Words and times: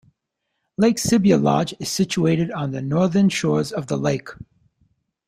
Lake 0.77 0.97
Sibaya 0.97 1.39
Lodge 1.39 1.75
is 1.79 1.87
situated 1.87 2.49
on 2.53 2.71
the 2.71 2.81
northern 2.81 3.29
shores 3.29 3.71
of 3.71 3.85
the 3.85 3.97
lake. 3.99 4.29